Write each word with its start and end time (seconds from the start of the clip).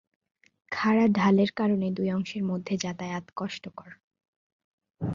খাড়া 0.71 1.05
ঢালের 1.11 1.51
কারণে 1.51 1.87
দুই 1.91 2.09
অংশের 2.11 2.43
মধ্যে 2.43 2.73
যাতায়াত 2.77 3.25
কষ্টকর। 3.35 3.89